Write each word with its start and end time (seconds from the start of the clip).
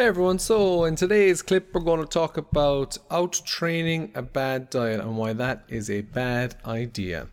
Hey 0.00 0.06
everyone, 0.06 0.38
so 0.38 0.86
in 0.86 0.96
today's 0.96 1.42
clip, 1.42 1.74
we're 1.74 1.82
going 1.82 2.00
to 2.00 2.06
talk 2.06 2.38
about 2.38 2.96
out 3.10 3.34
training 3.44 4.12
a 4.14 4.22
bad 4.22 4.70
diet 4.70 4.98
and 4.98 5.18
why 5.18 5.34
that 5.34 5.64
is 5.68 5.90
a 5.90 6.00
bad 6.00 6.54
idea. 6.64 7.26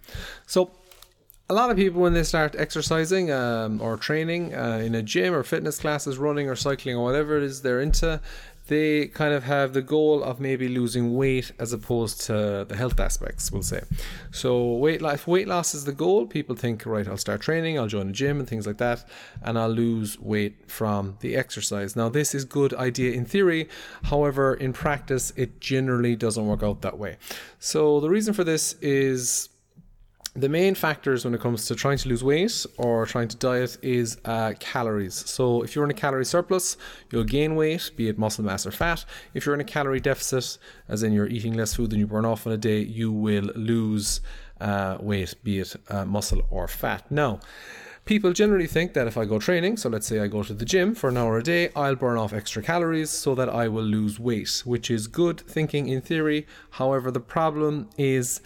So, 0.48 0.72
a 1.50 1.54
lot 1.54 1.72
of 1.72 1.78
people, 1.78 2.02
when 2.02 2.14
they 2.14 2.24
start 2.24 2.58
exercising 2.58 3.32
um, 3.32 3.80
or 3.82 3.96
training 3.96 4.54
uh, 4.54 4.82
in 4.84 4.96
a 4.96 5.02
gym 5.02 5.34
or 5.34 5.44
fitness 5.44 5.80
classes, 5.80 6.18
running 6.18 6.50
or 6.50 6.58
cycling 6.58 6.98
or 6.98 7.06
whatever 7.06 7.38
it 7.38 7.44
is 7.44 7.62
they're 7.62 7.80
into, 7.80 8.20
they 8.68 9.08
kind 9.08 9.34
of 9.34 9.44
have 9.44 9.74
the 9.74 9.82
goal 9.82 10.24
of 10.24 10.40
maybe 10.40 10.68
losing 10.68 11.16
weight 11.16 11.52
as 11.60 11.74
opposed 11.74 12.22
to 12.22 12.66
the 12.68 12.76
health 12.76 13.00
aspects, 13.00 13.52
we'll 13.52 13.62
say. 13.64 13.82
So 14.32 14.74
weight 14.74 15.02
loss, 15.02 15.26
weight 15.26 15.48
loss 15.48 15.74
is 15.74 15.86
the 15.86 15.92
goal. 15.94 16.26
People 16.26 16.56
think, 16.56 16.86
right, 16.86 17.08
I'll 17.08 17.18
start 17.18 17.42
training, 17.42 17.80
I'll 17.80 17.88
join 17.88 18.10
a 18.10 18.12
gym 18.12 18.40
and 18.40 18.48
things 18.48 18.68
like 18.68 18.78
that, 18.78 19.08
and 19.42 19.58
I'll 19.58 19.70
lose 19.70 20.20
weight 20.20 20.70
from 20.70 21.18
the 21.22 21.36
exercise. 21.36 21.96
Now, 21.96 22.10
this 22.10 22.36
is 22.36 22.46
good 22.46 22.74
idea 22.74 23.14
in 23.14 23.26
theory. 23.26 23.70
However, 24.04 24.54
in 24.54 24.74
practice, 24.74 25.32
it 25.36 25.60
generally 25.60 26.16
doesn't 26.16 26.46
work 26.46 26.64
out 26.64 26.82
that 26.82 26.98
way. 26.98 27.18
So 27.60 28.00
the 28.00 28.10
reason 28.10 28.34
for 28.34 28.44
this 28.44 28.74
is 28.82 29.50
the 30.38 30.48
main 30.48 30.76
factors 30.76 31.26
when 31.26 31.34
it 31.34 31.42
comes 31.42 31.66
to 31.66 31.76
trying 31.76 31.98
to 31.98 32.10
lose 32.10 32.24
weight 32.24 32.66
or 32.78 33.08
trying 33.08 33.28
to 33.28 33.36
diet 33.38 33.76
is 33.82 34.18
uh, 34.24 34.54
calories. 34.60 35.16
So, 35.28 35.64
if 35.64 35.76
you're 35.76 35.84
in 35.84 35.90
a 35.90 35.96
calorie 35.96 36.26
surplus, 36.26 36.78
you'll 37.12 37.24
gain 37.24 37.56
weight, 37.56 37.90
be 37.96 38.08
it 38.08 38.20
muscle 38.20 38.46
mass 38.46 38.68
or 38.68 38.72
fat. 38.72 39.04
If 39.34 39.46
you're 39.46 39.56
in 39.56 39.62
a 39.62 39.72
calorie 39.76 40.00
deficit, 40.00 40.60
as 40.88 41.02
in 41.02 41.12
you're 41.12 41.28
eating 41.28 41.54
less 41.54 41.74
food 41.74 41.90
than 41.90 42.00
you 42.00 42.06
burn 42.06 42.24
off 42.24 42.46
in 42.46 42.52
a 42.52 42.58
day, 42.58 42.82
you 42.82 43.12
will 43.12 43.50
lose 43.56 44.22
uh, 44.62 44.98
weight, 45.00 45.34
be 45.44 45.60
it 45.60 45.76
uh, 45.90 46.06
muscle 46.06 46.44
or 46.52 46.68
fat. 46.68 47.10
Now, 47.12 47.40
people 48.06 48.32
generally 48.32 48.68
think 48.68 48.94
that 48.94 49.08
if 49.08 49.18
I 49.18 49.26
go 49.26 49.40
training, 49.40 49.78
so 49.78 49.90
let's 49.90 50.06
say 50.06 50.20
I 50.20 50.28
go 50.28 50.44
to 50.44 50.54
the 50.54 50.66
gym 50.66 50.94
for 50.94 51.10
an 51.10 51.18
hour 51.18 51.40
a 51.40 51.44
day, 51.44 51.72
I'll 51.76 51.96
burn 51.96 52.20
off 52.20 52.32
extra 52.32 52.62
calories 52.62 53.10
so 53.10 53.34
that 53.34 53.50
I 53.50 53.68
will 53.70 53.84
lose 53.84 54.20
weight, 54.20 54.62
which 54.66 54.92
is 54.92 55.08
good 55.08 55.40
thinking 55.40 55.88
in 55.88 56.02
theory. 56.02 56.46
However, 56.72 57.10
the 57.10 57.20
problem 57.20 57.90
is 57.98 58.40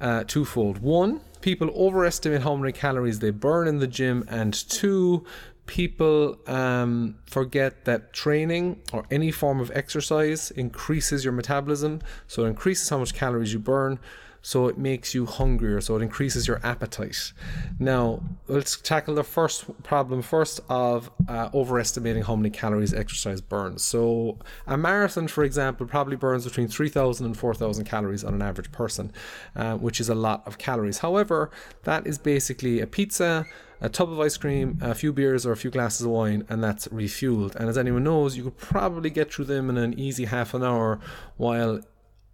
uh, 0.00 0.24
twofold. 0.24 0.78
One, 0.78 1.20
people 1.40 1.70
overestimate 1.74 2.42
how 2.42 2.56
many 2.56 2.72
calories 2.72 3.18
they 3.18 3.30
burn 3.30 3.68
in 3.68 3.78
the 3.78 3.86
gym, 3.86 4.24
and 4.28 4.52
two, 4.52 5.24
people 5.70 6.36
um, 6.48 7.14
forget 7.26 7.84
that 7.84 8.12
training 8.12 8.82
or 8.92 9.04
any 9.08 9.30
form 9.30 9.60
of 9.60 9.70
exercise 9.72 10.50
increases 10.50 11.24
your 11.24 11.32
metabolism, 11.32 12.00
so 12.26 12.44
it 12.44 12.48
increases 12.48 12.88
how 12.88 12.98
much 12.98 13.14
calories 13.14 13.52
you 13.52 13.60
burn 13.60 14.00
so 14.42 14.68
it 14.68 14.78
makes 14.78 15.14
you 15.14 15.26
hungrier, 15.26 15.80
so 15.80 15.96
it 15.96 16.02
increases 16.02 16.48
your 16.48 16.60
appetite. 16.64 17.32
Now, 17.78 18.22
let's 18.48 18.80
tackle 18.80 19.14
the 19.14 19.24
first 19.24 19.64
problem 19.82 20.22
first 20.22 20.60
of 20.68 21.10
uh, 21.28 21.50
overestimating 21.52 22.22
how 22.22 22.36
many 22.36 22.50
calories 22.50 22.94
exercise 22.94 23.40
burns. 23.40 23.82
So, 23.82 24.38
a 24.66 24.76
marathon, 24.76 25.28
for 25.28 25.44
example, 25.44 25.86
probably 25.86 26.16
burns 26.16 26.44
between 26.44 26.68
3,000 26.68 27.26
and 27.26 27.36
4,000 27.36 27.84
calories 27.84 28.24
on 28.24 28.34
an 28.34 28.42
average 28.42 28.72
person, 28.72 29.12
uh, 29.56 29.76
which 29.76 30.00
is 30.00 30.08
a 30.08 30.14
lot 30.14 30.42
of 30.46 30.58
calories. 30.58 30.98
However, 30.98 31.50
that 31.84 32.06
is 32.06 32.18
basically 32.18 32.80
a 32.80 32.86
pizza 32.86 33.46
a 33.80 33.88
tub 33.88 34.10
of 34.10 34.20
ice 34.20 34.36
cream, 34.36 34.78
a 34.80 34.94
few 34.94 35.12
beers, 35.12 35.46
or 35.46 35.52
a 35.52 35.56
few 35.56 35.70
glasses 35.70 36.06
of 36.06 36.12
wine, 36.12 36.44
and 36.48 36.62
that's 36.62 36.88
refueled. 36.88 37.54
And 37.54 37.68
as 37.68 37.78
anyone 37.78 38.04
knows, 38.04 38.36
you 38.36 38.44
could 38.44 38.58
probably 38.58 39.10
get 39.10 39.32
through 39.32 39.46
them 39.46 39.70
in 39.70 39.76
an 39.76 39.98
easy 39.98 40.26
half 40.26 40.54
an 40.54 40.62
hour, 40.62 41.00
while 41.36 41.80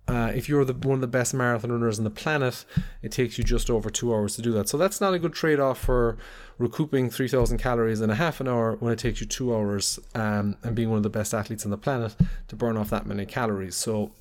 uh, 0.09 0.31
if 0.35 0.49
you're 0.49 0.65
the, 0.65 0.73
one 0.73 0.97
of 0.97 1.01
the 1.01 1.07
best 1.07 1.35
marathon 1.35 1.73
runners 1.73 1.99
on 1.99 2.05
the 2.05 2.11
planet, 2.11 2.65
it 3.03 3.11
takes 3.11 3.39
you 3.39 3.45
just 3.45 3.69
over 3.71 3.91
two 3.91 4.15
hours 4.15 4.37
to 4.37 4.43
do 4.43 4.53
that. 4.53 4.69
So 4.69 4.79
that's 4.79 5.01
not 5.01 5.15
a 5.15 5.19
good 5.19 5.33
trade 5.33 5.59
off 5.59 5.79
for 5.79 6.17
recouping 6.59 7.11
3,000 7.11 7.59
calories 7.59 8.01
in 8.01 8.11
a 8.11 8.15
half 8.15 8.41
an 8.41 8.47
hour 8.47 8.77
when 8.79 8.93
it 8.93 8.99
takes 8.99 9.21
you 9.21 9.27
two 9.27 9.55
hours 9.55 9.99
um, 10.15 10.57
and 10.63 10.77
being 10.77 10.91
one 10.91 10.99
of 10.99 11.03
the 11.03 11.11
best 11.11 11.35
athletes 11.35 11.65
on 11.65 11.71
the 11.71 11.77
planet 11.77 12.15
to 12.49 12.57
burn 12.57 12.77
off 12.77 12.91
that 12.91 13.07
many 13.07 13.27
calories. 13.27 13.75
So 13.75 14.13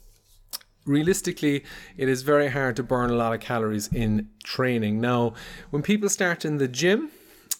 realistically, 0.85 1.63
it 1.97 2.07
is 2.07 2.21
very 2.21 2.49
hard 2.49 2.75
to 2.75 2.83
burn 2.83 3.09
a 3.09 3.15
lot 3.15 3.33
of 3.33 3.39
calories 3.39 3.87
in 3.91 4.29
training. 4.43 5.01
Now, 5.01 5.33
when 5.69 5.81
people 5.81 6.09
start 6.09 6.45
in 6.45 6.57
the 6.57 6.67
gym, 6.67 7.09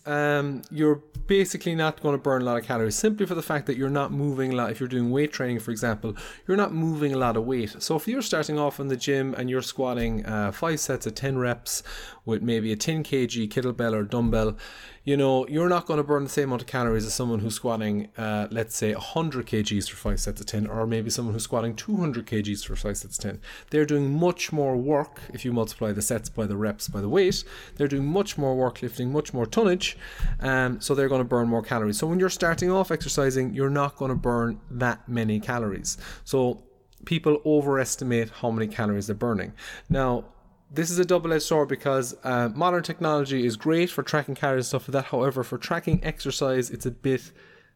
um, 0.05 0.61
you're 0.71 1.01
basically 1.27 1.73
not 1.73 2.01
going 2.01 2.13
to 2.13 2.21
burn 2.21 2.41
a 2.41 2.45
lot 2.45 2.57
of 2.57 2.63
calories 2.63 2.95
simply 2.95 3.25
for 3.25 3.35
the 3.35 3.41
fact 3.41 3.65
that 3.65 3.77
you're 3.77 3.89
not 3.89 4.11
moving 4.11 4.53
a 4.53 4.55
lot. 4.55 4.71
If 4.71 4.79
you're 4.79 4.89
doing 4.89 5.09
weight 5.09 5.33
training, 5.33 5.59
for 5.59 5.71
example, 5.71 6.15
you're 6.47 6.57
not 6.57 6.73
moving 6.73 7.13
a 7.13 7.17
lot 7.17 7.35
of 7.35 7.45
weight. 7.45 7.75
So 7.81 7.95
if 7.95 8.07
you're 8.07 8.21
starting 8.21 8.59
off 8.59 8.79
in 8.79 8.87
the 8.87 8.97
gym 8.97 9.33
and 9.37 9.49
you're 9.49 9.61
squatting 9.61 10.25
uh, 10.25 10.51
five 10.51 10.79
sets 10.79 11.07
of 11.07 11.15
10 11.15 11.37
reps 11.37 11.83
with 12.25 12.41
maybe 12.41 12.71
a 12.71 12.75
10 12.75 13.03
kg 13.03 13.49
kettlebell 13.49 13.93
or 13.93 14.03
dumbbell, 14.03 14.57
you 15.05 15.15
know, 15.15 15.47
you're 15.47 15.69
not 15.69 15.85
going 15.85 15.97
to 15.97 16.03
burn 16.03 16.23
the 16.23 16.29
same 16.29 16.45
amount 16.45 16.63
of 16.63 16.67
calories 16.67 17.05
as 17.05 17.13
someone 17.13 17.37
who's 17.37 17.53
squatting, 17.53 18.09
uh, 18.17 18.47
let's 18.49 18.75
say, 18.75 18.91
100 18.93 19.45
kgs 19.45 19.87
for 19.87 19.95
five 19.95 20.19
sets 20.19 20.41
of 20.41 20.47
10, 20.47 20.65
or 20.65 20.87
maybe 20.87 21.11
someone 21.11 21.33
who's 21.33 21.43
squatting 21.43 21.75
200 21.75 22.25
kgs 22.25 22.65
for 22.65 22.75
five 22.75 22.97
sets 22.97 23.19
of 23.19 23.23
10. 23.23 23.39
They're 23.69 23.85
doing 23.85 24.11
much 24.11 24.51
more 24.51 24.75
work 24.75 25.21
if 25.31 25.45
you 25.45 25.53
multiply 25.53 25.91
the 25.91 26.01
sets 26.01 26.27
by 26.27 26.47
the 26.47 26.57
reps 26.57 26.87
by 26.87 27.01
the 27.01 27.09
weight. 27.09 27.43
They're 27.75 27.87
doing 27.87 28.07
much 28.07 28.35
more 28.35 28.55
work 28.55 28.81
lifting, 28.81 29.11
much 29.11 29.31
more 29.31 29.45
tonnage, 29.45 29.94
um, 30.39 30.79
so 30.81 30.95
they're 30.95 31.09
going 31.09 31.21
to 31.21 31.25
burn 31.25 31.47
more 31.47 31.61
calories. 31.61 31.97
So 31.97 32.07
when 32.07 32.19
you're 32.19 32.29
starting 32.29 32.71
off 32.71 32.91
exercising, 32.91 33.53
you're 33.53 33.69
not 33.69 33.95
going 33.95 34.09
to 34.09 34.15
burn 34.15 34.59
that 34.71 35.07
many 35.07 35.39
calories. 35.39 35.97
So 36.23 36.63
people 37.05 37.41
overestimate 37.45 38.29
how 38.29 38.51
many 38.51 38.67
calories 38.67 39.07
they're 39.07 39.15
burning. 39.15 39.53
Now, 39.89 40.25
this 40.71 40.89
is 40.89 40.99
a 40.99 41.05
double-edged 41.05 41.43
sword 41.43 41.69
because 41.69 42.15
uh, 42.23 42.49
modern 42.53 42.83
technology 42.83 43.45
is 43.45 43.55
great 43.55 43.89
for 43.89 44.03
tracking 44.03 44.35
calories 44.35 44.65
and 44.65 44.81
stuff 44.81 44.87
like 44.87 45.03
that. 45.03 45.11
However, 45.11 45.43
for 45.43 45.57
tracking 45.57 46.03
exercise, 46.03 46.69
it's 46.69 46.85
a 46.85 46.91
bit 46.91 47.31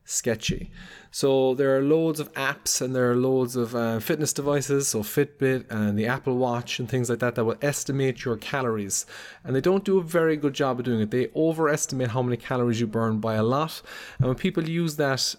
sketchy. 0.06 0.72
So 1.12 1.54
there 1.56 1.76
are 1.78 1.82
loads 1.82 2.20
of 2.20 2.32
apps 2.34 2.82
and 2.82 2.96
there 2.96 3.12
are 3.12 3.16
loads 3.16 3.56
of 3.56 3.76
uh, 3.76 4.00
fitness 4.00 4.34
devices, 4.34 4.88
so 4.88 5.02
Fitbit 5.02 5.66
and 5.70 5.98
the 5.98 6.06
Apple 6.06 6.38
Watch 6.38 6.80
and 6.80 6.88
things 6.88 7.10
like 7.10 7.20
that, 7.20 7.36
that 7.36 7.46
will 7.46 7.58
estimate 7.62 8.26
your 8.26 8.38
calories. 8.38 9.06
And 9.44 9.56
they 9.56 9.62
don't 9.62 9.84
do 9.84 9.98
a 9.98 10.04
very 10.04 10.38
good 10.38 10.54
job 10.54 10.80
of 10.80 10.86
doing 10.86 11.02
it. 11.02 11.12
They 11.12 11.30
overestimate 11.36 12.10
how 12.10 12.22
many 12.22 12.38
calories 12.38 12.80
you 12.80 12.88
burn 12.88 13.20
by 13.20 13.36
a 13.36 13.44
lot. 13.44 13.82
And 14.18 14.28
when 14.28 14.36
people 14.36 14.68
use 14.68 14.98
that 14.98 15.36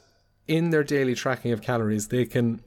in 0.49 0.70
their 0.70 0.84
daily 0.84 1.15
tracking 1.15 1.53
of 1.53 1.62
calories, 1.62 2.09
they 2.09 2.25
can 2.25 2.60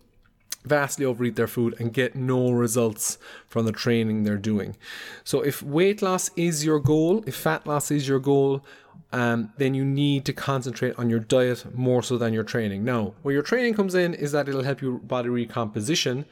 vastly 0.63 1.05
overeat 1.05 1.35
their 1.35 1.47
food 1.47 1.75
and 1.79 1.93
get 1.93 2.15
no 2.15 2.51
results 2.51 3.17
from 3.47 3.65
the 3.65 3.71
training 3.71 4.23
they're 4.23 4.37
doing. 4.37 4.75
So, 5.23 5.41
if 5.41 5.61
weight 5.61 6.01
loss 6.01 6.29
is 6.35 6.65
your 6.65 6.79
goal, 6.79 7.23
if 7.27 7.35
fat 7.35 7.67
loss 7.67 7.91
is 7.91 8.07
your 8.07 8.19
goal, 8.19 8.63
um, 9.11 9.53
then 9.57 9.75
you 9.75 9.85
need 9.85 10.25
to 10.25 10.33
concentrate 10.33 10.97
on 10.97 11.09
your 11.09 11.19
diet 11.19 11.75
more 11.75 12.01
so 12.01 12.17
than 12.17 12.33
your 12.33 12.43
training. 12.43 12.83
Now, 12.83 13.13
where 13.21 13.33
your 13.33 13.43
training 13.43 13.75
comes 13.75 13.93
in 13.93 14.13
is 14.15 14.31
that 14.31 14.49
it'll 14.49 14.63
help 14.63 14.81
your 14.81 14.97
body 14.97 15.29
recomposition. 15.29 16.25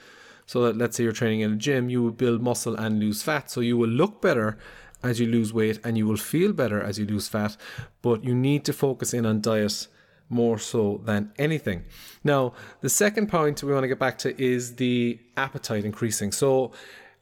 So 0.48 0.64
that 0.64 0.78
let's 0.78 0.98
say 0.98 1.04
you're 1.04 1.14
training 1.14 1.42
in 1.42 1.54
a 1.54 1.56
gym, 1.56 1.90
you 1.90 2.04
will 2.04 2.12
build 2.12 2.42
muscle 2.42 2.76
and 2.76 3.00
lose 3.00 3.22
fat. 3.24 3.50
So 3.50 3.62
you 3.62 3.78
will 3.78 3.88
look 3.88 4.22
better 4.22 4.58
as 5.04 5.20
you 5.20 5.28
lose 5.28 5.54
weight 5.54 5.80
and 5.84 5.98
you 5.98 6.08
will 6.08 6.18
feel 6.18 6.54
better 6.54 6.82
as 6.82 7.00
you 7.00 7.06
lose 7.06 7.28
fat. 7.28 7.56
But 8.02 8.24
you 8.24 8.36
need 8.36 8.66
to 8.66 8.74
focus 8.74 9.14
in 9.14 9.26
on 9.26 9.42
diet 9.42 9.88
more 10.32 10.58
so 10.58 11.02
than 11.06 11.32
anything. 11.38 11.84
Now, 12.24 12.54
the 12.82 12.90
second 12.90 13.28
point 13.28 13.62
we 13.62 13.74
want 13.74 13.84
to 13.84 13.88
get 13.88 14.00
back 14.00 14.18
to 14.20 14.42
is 14.42 14.76
the 14.78 15.20
appetite 15.38 15.86
increasing. 15.86 16.32
So, 16.32 16.72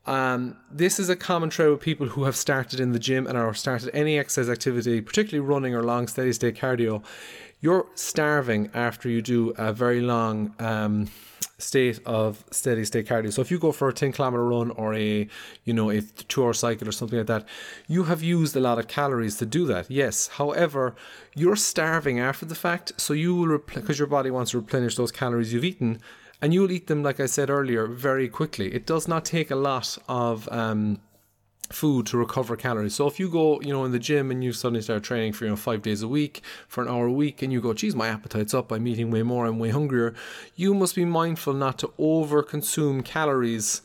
um, 0.06 0.58
this 0.72 1.00
is 1.00 1.10
a 1.10 1.16
common 1.16 1.50
trait 1.50 1.70
with 1.70 1.82
people 1.82 2.08
who 2.08 2.24
have 2.24 2.36
started 2.36 2.80
in 2.80 2.94
the 2.94 3.00
gym 3.00 3.28
and 3.28 3.38
are 3.38 3.54
started 3.54 3.92
any 3.94 4.18
exercise 4.18 4.50
activity, 4.50 5.02
particularly 5.02 5.48
running 5.48 5.76
or 5.76 5.84
long 5.84 6.08
steady 6.08 6.34
state 6.34 6.56
cardio. 6.56 7.04
You're 7.62 7.86
starving 7.96 8.72
after 8.74 9.10
you 9.10 9.22
do 9.22 9.54
a 9.58 9.74
very 9.74 10.02
long 10.02 10.56
um, 10.60 11.10
state 11.60 12.00
of 12.06 12.44
steady 12.52 12.86
state 12.86 13.06
cardio. 13.08 13.32
So 13.32 13.42
if 13.42 13.52
you 13.52 13.60
go 13.60 13.72
for 13.72 13.90
a 13.90 13.94
10 13.94 14.14
kilometer 14.14 14.44
run 14.44 14.72
or 14.72 14.96
a, 14.96 15.28
you 15.66 15.74
know, 15.74 15.90
a 15.92 16.02
two 16.02 16.44
hour 16.44 16.54
cycle 16.54 16.88
or 16.88 16.92
something 16.92 17.18
like 17.18 17.28
that, 17.28 17.46
you 17.88 18.04
have 18.06 18.24
used 18.24 18.56
a 18.56 18.60
lot 18.60 18.80
of 18.80 18.88
calories 18.88 19.38
to 19.38 19.46
do 19.46 19.66
that. 19.68 19.92
Yes. 19.92 20.28
However, 20.28 20.96
you're 21.36 21.56
starving 21.56 22.20
after 22.20 22.46
the 22.46 22.56
fact. 22.56 22.94
So 22.98 23.14
you 23.14 23.36
will, 23.36 23.60
because 23.60 24.00
your 24.00 24.08
body 24.08 24.32
wants 24.32 24.52
to 24.52 24.58
replenish 24.58 24.96
those 24.96 25.12
calories 25.12 25.54
you've 25.54 25.66
eaten 25.66 26.00
and 26.42 26.54
you'll 26.54 26.72
eat 26.72 26.88
them, 26.88 27.04
like 27.04 27.20
I 27.20 27.26
said 27.26 27.50
earlier, 27.50 27.86
very 27.86 28.30
quickly. 28.30 28.74
It 28.74 28.86
does 28.86 29.08
not 29.08 29.26
take 29.26 29.52
a 29.52 29.56
lot 29.56 29.98
of, 30.08 30.48
um, 30.52 31.02
food 31.70 32.06
to 32.08 32.18
recover 32.18 32.56
calories. 32.56 32.96
So 32.96 33.08
if 33.08 33.20
you 33.20 33.30
go, 33.30 33.62
you 33.62 33.72
know, 33.72 33.86
in 33.86 33.92
the 33.92 34.00
gym 34.00 34.32
and 34.32 34.44
you 34.44 34.52
suddenly 34.54 34.82
start 34.82 35.04
training 35.04 35.34
for, 35.34 35.46
you 35.46 35.52
know, 35.52 35.56
five 35.56 35.82
days 35.82 36.02
a 36.02 36.08
week 36.08 36.42
for 36.68 36.84
an 36.84 36.90
hour 36.90 37.06
a 37.06 37.12
week 37.12 37.42
and 37.42 37.54
you 37.54 37.62
go, 37.62 37.74
geez, 37.74 37.96
my 37.96 38.08
appetite's 38.08 38.54
up, 38.54 38.72
I'm 38.72 38.88
eating 38.88 39.12
way 39.12 39.24
more, 39.24 39.46
I'm 39.46 39.60
way 39.60 39.70
hungrier, 39.70 40.14
you 40.56 40.74
must 40.74 40.96
be 40.96 41.06
mindful 41.06 41.54
not 41.54 41.78
to 41.80 41.94
over 41.98 42.42
consume 42.42 43.04
calories 43.04 43.82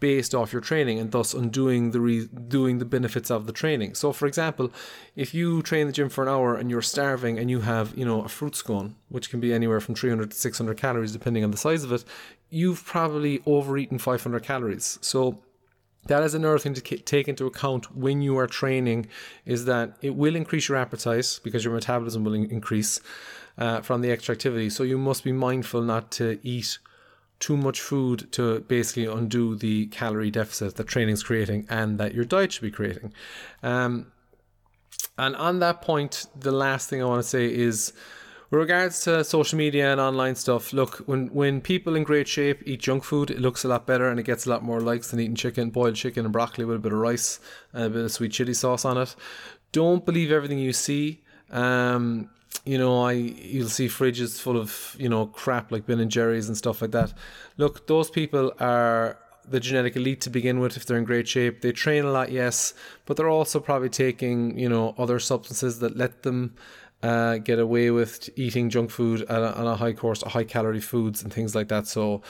based 0.00 0.34
off 0.34 0.50
your 0.50 0.62
training 0.62 0.98
and 0.98 1.12
thus 1.12 1.34
undoing 1.34 1.90
the 1.90 2.00
re- 2.00 2.26
doing 2.48 2.78
the 2.78 2.86
benefits 2.86 3.30
of 3.30 3.46
the 3.46 3.52
training. 3.52 3.94
So 3.94 4.12
for 4.12 4.26
example, 4.26 4.72
if 5.14 5.34
you 5.34 5.62
train 5.62 5.86
the 5.86 5.92
gym 5.92 6.08
for 6.08 6.22
an 6.22 6.28
hour 6.28 6.56
and 6.56 6.70
you're 6.70 6.80
starving 6.80 7.38
and 7.38 7.50
you 7.50 7.60
have, 7.60 7.96
you 7.96 8.06
know, 8.06 8.22
a 8.22 8.28
fruit 8.28 8.56
scone, 8.56 8.96
which 9.10 9.28
can 9.28 9.40
be 9.40 9.52
anywhere 9.52 9.80
from 9.80 9.94
300 9.94 10.30
to 10.30 10.36
600 10.36 10.76
calories 10.78 11.12
depending 11.12 11.44
on 11.44 11.50
the 11.50 11.58
size 11.58 11.84
of 11.84 11.92
it, 11.92 12.04
you've 12.48 12.84
probably 12.84 13.42
overeaten 13.46 13.98
500 13.98 14.42
calories. 14.42 14.98
So 15.02 15.42
that 16.06 16.22
is 16.22 16.34
another 16.34 16.58
thing 16.58 16.74
to 16.74 16.80
take 16.80 17.28
into 17.28 17.46
account 17.46 17.94
when 17.94 18.22
you 18.22 18.38
are 18.38 18.46
training 18.46 19.06
is 19.44 19.66
that 19.66 19.96
it 20.00 20.14
will 20.14 20.34
increase 20.34 20.68
your 20.68 20.78
appetite 20.78 21.40
because 21.44 21.64
your 21.64 21.74
metabolism 21.74 22.24
will 22.24 22.34
increase 22.34 23.00
uh, 23.58 23.80
from 23.82 24.00
the 24.00 24.10
extra 24.10 24.34
activity. 24.34 24.70
So 24.70 24.82
you 24.82 24.98
must 24.98 25.24
be 25.24 25.32
mindful 25.32 25.82
not 25.82 26.10
to 26.12 26.38
eat 26.42 26.78
too 27.38 27.56
much 27.56 27.80
food 27.80 28.30
to 28.32 28.60
basically 28.60 29.06
undo 29.06 29.56
the 29.56 29.86
calorie 29.86 30.30
deficit 30.30 30.76
that 30.76 30.86
training's 30.86 31.22
creating 31.22 31.66
and 31.68 31.98
that 31.98 32.14
your 32.14 32.24
diet 32.24 32.52
should 32.52 32.62
be 32.62 32.70
creating. 32.70 33.12
Um, 33.62 34.12
and 35.18 35.36
on 35.36 35.58
that 35.60 35.82
point, 35.82 36.26
the 36.38 36.52
last 36.52 36.88
thing 36.88 37.02
I 37.02 37.06
want 37.06 37.22
to 37.22 37.28
say 37.28 37.52
is 37.52 37.92
with 38.50 38.58
regards 38.58 39.00
to 39.04 39.22
social 39.22 39.56
media 39.56 39.92
and 39.92 40.00
online 40.00 40.34
stuff, 40.34 40.72
look, 40.72 40.96
when, 41.06 41.28
when 41.28 41.60
people 41.60 41.94
in 41.94 42.02
great 42.02 42.26
shape 42.26 42.62
eat 42.66 42.80
junk 42.80 43.04
food, 43.04 43.30
it 43.30 43.38
looks 43.38 43.64
a 43.64 43.68
lot 43.68 43.86
better 43.86 44.08
and 44.08 44.18
it 44.18 44.24
gets 44.24 44.44
a 44.44 44.50
lot 44.50 44.64
more 44.64 44.80
likes 44.80 45.10
than 45.10 45.20
eating 45.20 45.36
chicken, 45.36 45.70
boiled 45.70 45.94
chicken 45.94 46.24
and 46.24 46.32
broccoli 46.32 46.64
with 46.64 46.76
a 46.76 46.80
bit 46.80 46.92
of 46.92 46.98
rice 46.98 47.38
and 47.72 47.84
a 47.84 47.90
bit 47.90 48.04
of 48.04 48.10
sweet 48.10 48.32
chili 48.32 48.54
sauce 48.54 48.84
on 48.84 48.98
it. 48.98 49.14
Don't 49.70 50.04
believe 50.04 50.32
everything 50.32 50.58
you 50.58 50.72
see. 50.72 51.22
Um, 51.50 52.28
you 52.64 52.76
know, 52.76 53.04
I 53.04 53.12
you'll 53.12 53.68
see 53.68 53.86
fridges 53.86 54.40
full 54.40 54.56
of 54.56 54.96
you 54.98 55.08
know 55.08 55.26
crap 55.26 55.70
like 55.70 55.86
Ben 55.86 56.00
and 56.00 56.10
Jerry's 56.10 56.48
and 56.48 56.56
stuff 56.56 56.82
like 56.82 56.90
that. 56.90 57.14
Look, 57.56 57.86
those 57.86 58.10
people 58.10 58.52
are 58.58 59.18
the 59.48 59.60
genetic 59.60 59.96
elite 59.96 60.20
to 60.22 60.30
begin 60.30 60.60
with 60.60 60.76
if 60.76 60.84
they're 60.84 60.98
in 60.98 61.04
great 61.04 61.26
shape. 61.28 61.62
They 61.62 61.72
train 61.72 62.04
a 62.04 62.10
lot, 62.10 62.30
yes, 62.30 62.74
but 63.06 63.16
they're 63.16 63.28
also 63.28 63.60
probably 63.60 63.88
taking 63.88 64.58
you 64.58 64.68
know 64.68 64.94
other 64.98 65.18
substances 65.20 65.78
that 65.78 65.96
let 65.96 66.22
them 66.24 66.54
uh, 67.02 67.38
get 67.38 67.58
away 67.58 67.90
with 67.90 68.28
eating 68.36 68.68
junk 68.68 68.90
food 68.90 69.24
on 69.30 69.42
a, 69.42 69.70
a 69.70 69.76
high 69.76 69.92
course, 69.92 70.22
high 70.22 70.44
calorie 70.44 70.80
foods 70.80 71.22
and 71.22 71.32
things 71.32 71.54
like 71.54 71.68
that. 71.68 71.86
So, 71.86 72.22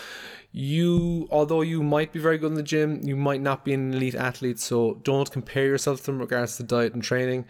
you, 0.52 1.28
although 1.30 1.62
you 1.62 1.82
might 1.82 2.12
be 2.12 2.20
very 2.20 2.38
good 2.38 2.48
in 2.48 2.54
the 2.54 2.62
gym, 2.62 3.00
you 3.02 3.16
might 3.16 3.40
not 3.40 3.64
be 3.64 3.72
an 3.72 3.94
elite 3.94 4.14
athlete. 4.14 4.58
So, 4.60 5.00
don't 5.02 5.30
compare 5.30 5.66
yourself 5.66 6.00
to 6.00 6.06
them 6.06 6.16
in 6.16 6.20
regards 6.20 6.56
to 6.58 6.62
diet 6.62 6.94
and 6.94 7.02
training. 7.02 7.46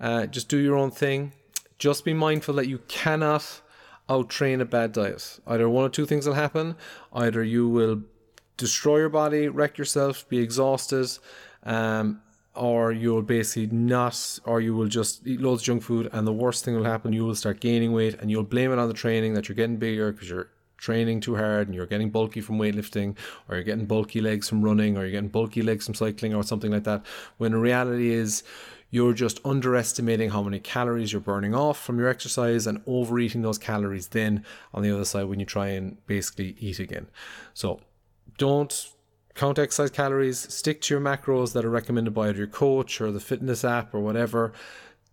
Uh, 0.00 0.26
just 0.26 0.48
do 0.48 0.58
your 0.58 0.76
own 0.76 0.90
thing. 0.90 1.32
Just 1.78 2.04
be 2.04 2.14
mindful 2.14 2.54
that 2.54 2.68
you 2.68 2.78
cannot 2.88 3.60
out 4.08 4.28
train 4.28 4.60
a 4.60 4.64
bad 4.64 4.92
diet. 4.92 5.40
Either 5.46 5.68
one 5.68 5.84
or 5.84 5.88
two 5.88 6.06
things 6.06 6.26
will 6.26 6.34
happen. 6.34 6.76
Either 7.12 7.42
you 7.42 7.68
will 7.68 8.02
destroy 8.56 8.98
your 8.98 9.08
body, 9.08 9.48
wreck 9.48 9.78
yourself, 9.78 10.28
be 10.28 10.38
exhausted, 10.38 11.18
um, 11.64 12.20
or 12.54 12.92
you'll 12.92 13.22
basically 13.22 13.66
not, 13.74 14.38
or 14.44 14.60
you 14.60 14.74
will 14.74 14.88
just 14.88 15.26
eat 15.26 15.40
loads 15.40 15.62
of 15.62 15.66
junk 15.66 15.82
food, 15.82 16.08
and 16.12 16.26
the 16.26 16.32
worst 16.32 16.64
thing 16.64 16.74
will 16.74 16.84
happen, 16.84 17.12
you 17.12 17.24
will 17.24 17.34
start 17.34 17.60
gaining 17.60 17.92
weight, 17.92 18.14
and 18.20 18.30
you'll 18.30 18.42
blame 18.42 18.72
it 18.72 18.78
on 18.78 18.88
the 18.88 18.94
training 18.94 19.34
that 19.34 19.48
you're 19.48 19.56
getting 19.56 19.76
bigger 19.76 20.12
because 20.12 20.28
you're 20.28 20.48
training 20.82 21.20
too 21.20 21.36
hard 21.36 21.68
and 21.68 21.76
you're 21.76 21.86
getting 21.86 22.10
bulky 22.10 22.40
from 22.40 22.58
weightlifting 22.58 23.16
or 23.48 23.54
you're 23.54 23.64
getting 23.64 23.86
bulky 23.86 24.20
legs 24.20 24.48
from 24.48 24.62
running 24.62 24.98
or 24.98 25.02
you're 25.02 25.12
getting 25.12 25.28
bulky 25.28 25.62
legs 25.62 25.86
from 25.86 25.94
cycling 25.94 26.34
or 26.34 26.42
something 26.42 26.72
like 26.72 26.82
that 26.82 27.06
when 27.38 27.52
the 27.52 27.58
reality 27.58 28.10
is 28.10 28.42
you're 28.90 29.14
just 29.14 29.38
underestimating 29.44 30.30
how 30.30 30.42
many 30.42 30.58
calories 30.58 31.12
you're 31.12 31.20
burning 31.20 31.54
off 31.54 31.80
from 31.80 32.00
your 32.00 32.08
exercise 32.08 32.66
and 32.66 32.82
overeating 32.86 33.42
those 33.42 33.58
calories 33.58 34.08
then 34.08 34.44
on 34.74 34.82
the 34.82 34.90
other 34.90 35.04
side 35.04 35.24
when 35.24 35.38
you 35.38 35.46
try 35.46 35.68
and 35.68 36.04
basically 36.06 36.56
eat 36.58 36.80
again. 36.80 37.06
So 37.54 37.80
don't 38.36 38.88
count 39.34 39.58
exercise 39.58 39.90
calories, 39.90 40.52
stick 40.52 40.80
to 40.82 40.94
your 40.94 41.00
macros 41.00 41.52
that 41.52 41.64
are 41.64 41.70
recommended 41.70 42.14
by 42.14 42.30
your 42.30 42.46
coach 42.46 43.00
or 43.00 43.10
the 43.10 43.20
fitness 43.20 43.64
app 43.64 43.94
or 43.94 44.00
whatever. 44.00 44.52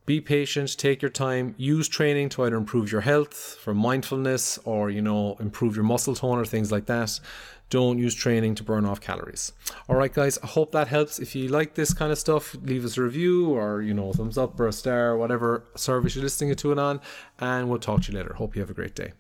Be 0.06 0.20
patient, 0.20 0.76
take 0.78 1.04
your 1.04 1.12
time, 1.12 1.54
use 1.58 1.88
training 1.88 2.30
to 2.30 2.44
either 2.44 2.56
improve 2.56 2.92
your 2.92 3.02
health 3.02 3.58
for 3.62 3.76
mindfulness 3.76 4.58
or, 4.66 4.90
you 4.90 5.04
know, 5.04 5.38
improve 5.40 5.76
your 5.76 5.86
muscle 5.86 6.16
tone 6.16 6.40
or 6.40 6.46
things 6.46 6.72
like 6.72 6.88
that. 6.88 7.20
Don't 7.70 8.00
use 8.00 8.16
training 8.16 8.56
to 8.56 8.64
burn 8.64 8.86
off 8.86 9.00
calories. 9.00 9.54
All 9.88 9.96
right, 9.96 10.12
guys, 10.12 10.40
I 10.42 10.48
hope 10.48 10.72
that 10.72 10.88
helps. 10.88 11.20
If 11.20 11.36
you 11.36 11.50
like 11.50 11.76
this 11.76 11.94
kind 11.94 12.12
of 12.12 12.18
stuff, 12.18 12.56
leave 12.64 12.84
us 12.84 12.98
a 12.98 13.04
review 13.04 13.52
or, 13.52 13.84
you 13.84 13.94
know, 13.94 14.12
thumbs 14.12 14.40
up 14.40 14.60
or 14.60 14.68
a 14.68 14.74
star, 14.74 15.10
or 15.12 15.18
whatever 15.18 15.64
service 15.76 16.16
you're 16.16 16.24
listening 16.24 16.56
to 16.56 16.72
it 16.72 16.80
on, 16.80 17.00
and 17.40 17.70
we'll 17.70 17.78
talk 17.78 18.02
to 18.02 18.12
you 18.12 18.18
later. 18.18 18.34
Hope 18.34 18.56
you 18.56 18.62
have 18.62 18.72
a 18.72 18.74
great 18.74 18.96
day. 18.96 19.14